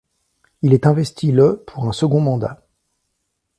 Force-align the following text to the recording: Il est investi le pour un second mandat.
Il 0.63 0.73
est 0.73 0.87
investi 0.87 1.31
le 1.31 1.57
pour 1.63 1.87
un 1.87 1.91
second 1.91 2.21
mandat. 2.21 2.65